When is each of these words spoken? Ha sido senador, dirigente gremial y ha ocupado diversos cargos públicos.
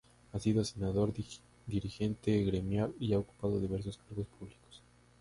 Ha 0.31 0.39
sido 0.39 0.65
senador, 0.65 1.13
dirigente 1.67 2.43
gremial 2.43 2.91
y 2.99 3.13
ha 3.13 3.19
ocupado 3.19 3.59
diversos 3.59 3.99
cargos 3.99 4.25
públicos. 4.39 4.81